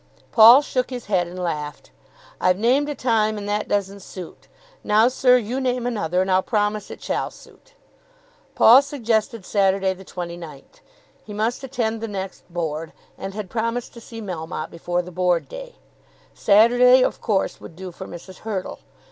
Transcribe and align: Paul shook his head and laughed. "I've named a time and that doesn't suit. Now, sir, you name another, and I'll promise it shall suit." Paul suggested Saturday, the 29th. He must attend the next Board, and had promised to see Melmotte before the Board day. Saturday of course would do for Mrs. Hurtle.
Paul 0.31 0.63
shook 0.63 0.89
his 0.89 1.05
head 1.05 1.27
and 1.27 1.37
laughed. 1.37 1.91
"I've 2.39 2.57
named 2.57 2.89
a 2.89 2.95
time 2.95 3.37
and 3.37 3.47
that 3.47 3.67
doesn't 3.67 3.99
suit. 3.99 4.47
Now, 4.83 5.07
sir, 5.09 5.37
you 5.37 5.61
name 5.61 5.85
another, 5.85 6.23
and 6.23 6.31
I'll 6.31 6.41
promise 6.41 6.89
it 6.89 7.03
shall 7.03 7.29
suit." 7.29 7.75
Paul 8.55 8.81
suggested 8.81 9.45
Saturday, 9.45 9.93
the 9.93 10.03
29th. 10.03 10.81
He 11.23 11.33
must 11.35 11.63
attend 11.63 12.01
the 12.01 12.07
next 12.07 12.51
Board, 12.51 12.93
and 13.15 13.35
had 13.35 13.47
promised 13.51 13.93
to 13.93 14.01
see 14.01 14.23
Melmotte 14.23 14.71
before 14.71 15.03
the 15.03 15.11
Board 15.11 15.47
day. 15.47 15.75
Saturday 16.33 17.03
of 17.03 17.21
course 17.21 17.61
would 17.61 17.75
do 17.75 17.91
for 17.91 18.07
Mrs. 18.07 18.37
Hurtle. 18.39 18.79